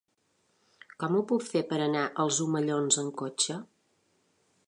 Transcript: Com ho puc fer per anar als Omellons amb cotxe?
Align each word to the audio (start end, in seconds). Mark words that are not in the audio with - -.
Com 1.03 1.17
ho 1.17 1.21
puc 1.31 1.45
fer 1.49 1.61
per 1.73 1.79
anar 1.89 2.01
als 2.25 2.41
Omellons 2.47 2.99
amb 3.05 3.15
cotxe? 3.23 3.61